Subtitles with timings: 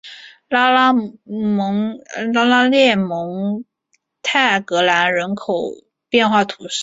[0.49, 3.63] 拉拉涅蒙
[4.23, 5.53] 泰格兰人口
[6.09, 6.79] 变化图示